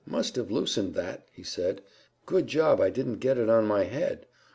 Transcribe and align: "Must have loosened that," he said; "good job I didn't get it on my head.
"Must 0.07 0.35
have 0.35 0.49
loosened 0.49 0.95
that," 0.95 1.27
he 1.31 1.43
said; 1.43 1.81
"good 2.25 2.47
job 2.47 2.81
I 2.81 2.89
didn't 2.89 3.19
get 3.19 3.37
it 3.37 3.49
on 3.51 3.67
my 3.67 3.83
head. 3.83 4.25